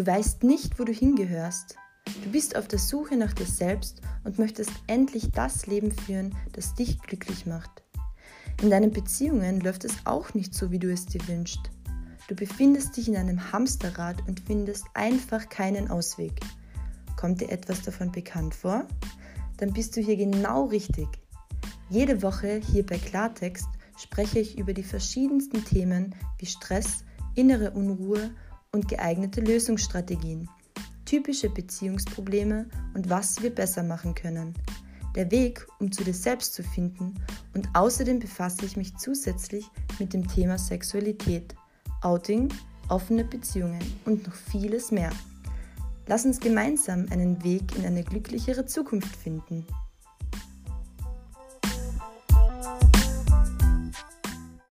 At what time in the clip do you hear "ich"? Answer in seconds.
24.38-24.56, 38.64-38.76